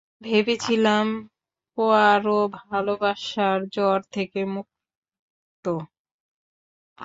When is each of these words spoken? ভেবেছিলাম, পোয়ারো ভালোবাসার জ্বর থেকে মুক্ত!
ভেবেছিলাম, 0.21 1.07
পোয়ারো 1.77 2.39
ভালোবাসার 2.61 3.59
জ্বর 3.73 3.99
থেকে 4.15 4.39
মুক্ত! 4.53 5.65